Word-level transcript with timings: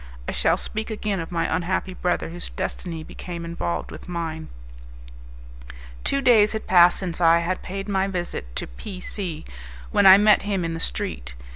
I 0.27 0.31
shall 0.31 0.57
speak 0.57 0.89
again 0.89 1.19
of 1.19 1.31
my 1.31 1.45
unhappy 1.55 1.93
brother 1.93 2.29
whose 2.29 2.49
destiny 2.49 3.03
became 3.03 3.45
involved 3.45 3.91
with 3.91 4.09
mine. 4.09 4.49
Two 6.03 6.21
days 6.21 6.53
had 6.53 6.65
passed 6.65 6.97
since 6.97 7.21
I 7.21 7.37
had 7.41 7.61
paid 7.61 7.87
my 7.87 8.07
visit 8.07 8.55
to 8.55 8.65
P 8.65 8.99
C, 8.99 9.45
when 9.91 10.07
I 10.07 10.17
met 10.17 10.41
him 10.41 10.65
in 10.65 10.73
the 10.73 10.79
street. 10.79 11.35